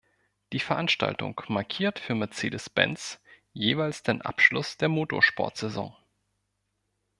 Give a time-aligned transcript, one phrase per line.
[0.51, 3.21] Die Veranstaltung markiert für Mercedes-Benz
[3.53, 5.95] jeweils den Abschluss der Motorsport-Saison.